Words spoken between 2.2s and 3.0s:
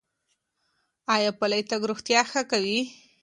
ښه کوي؟